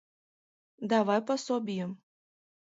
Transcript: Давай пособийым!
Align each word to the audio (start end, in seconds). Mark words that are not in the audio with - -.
Давай 0.91 1.19
пособийым! 1.27 1.91